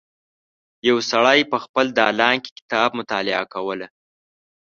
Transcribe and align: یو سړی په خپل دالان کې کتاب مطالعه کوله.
یو 0.87 0.97
سړی 1.11 1.39
په 1.51 1.57
خپل 1.63 1.85
دالان 1.99 2.35
کې 2.43 2.51
کتاب 2.59 2.89
مطالعه 2.99 3.43
کوله. 3.53 3.87